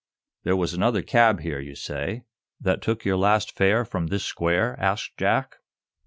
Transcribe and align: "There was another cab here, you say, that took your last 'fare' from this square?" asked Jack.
"There 0.41 0.55
was 0.55 0.73
another 0.73 1.03
cab 1.03 1.41
here, 1.41 1.59
you 1.59 1.75
say, 1.75 2.23
that 2.59 2.81
took 2.81 3.05
your 3.05 3.17
last 3.17 3.51
'fare' 3.55 3.85
from 3.85 4.07
this 4.07 4.25
square?" 4.25 4.75
asked 4.79 5.15
Jack. 5.15 5.57